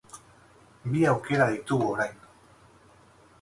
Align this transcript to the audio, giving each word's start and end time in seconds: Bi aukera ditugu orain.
Bi 0.93 1.03
aukera 1.11 1.47
ditugu 1.51 1.91
orain. 1.97 2.17